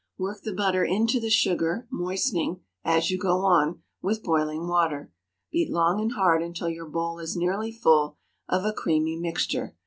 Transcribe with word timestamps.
Work 0.17 0.41
the 0.41 0.51
butter 0.51 0.83
into 0.83 1.19
the 1.19 1.29
sugar, 1.29 1.87
moistening, 1.91 2.61
as 2.83 3.11
you 3.11 3.19
go 3.19 3.45
on, 3.45 3.83
with 4.01 4.23
boiling 4.23 4.67
water. 4.67 5.11
Beat 5.51 5.69
long 5.69 6.01
and 6.01 6.13
hard 6.13 6.41
until 6.41 6.69
your 6.69 6.87
bowl 6.89 7.19
is 7.19 7.37
nearly 7.37 7.71
full 7.71 8.17
of 8.49 8.65
a 8.65 8.73
creamy 8.73 9.15
mixture. 9.15 9.75